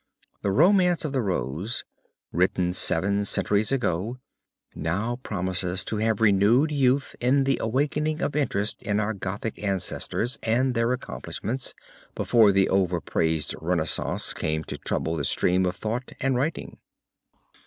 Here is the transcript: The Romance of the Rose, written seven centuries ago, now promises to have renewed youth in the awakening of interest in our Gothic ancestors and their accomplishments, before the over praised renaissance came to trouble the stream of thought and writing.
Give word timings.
The 0.41 0.49
Romance 0.51 1.05
of 1.05 1.11
the 1.11 1.21
Rose, 1.21 1.85
written 2.31 2.73
seven 2.73 3.23
centuries 3.23 3.71
ago, 3.71 4.17
now 4.73 5.19
promises 5.21 5.85
to 5.85 5.97
have 5.97 6.19
renewed 6.21 6.71
youth 6.71 7.15
in 7.21 7.43
the 7.43 7.59
awakening 7.61 8.19
of 8.19 8.35
interest 8.35 8.81
in 8.81 8.99
our 8.99 9.13
Gothic 9.13 9.61
ancestors 9.63 10.39
and 10.41 10.73
their 10.73 10.91
accomplishments, 10.91 11.75
before 12.15 12.51
the 12.51 12.67
over 12.67 12.99
praised 12.99 13.53
renaissance 13.61 14.33
came 14.33 14.63
to 14.63 14.77
trouble 14.79 15.17
the 15.17 15.23
stream 15.23 15.67
of 15.67 15.75
thought 15.75 16.13
and 16.19 16.35
writing. 16.35 16.79